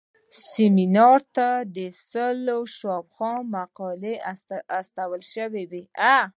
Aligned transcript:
سیمینار 0.51 1.19
ته 1.35 1.47
د 1.75 1.77
سلو 2.09 2.59
شاوخوا 2.77 3.33
مقالې 3.55 4.13
استول 4.79 5.21
شوې 5.33 5.63
وې. 5.71 5.83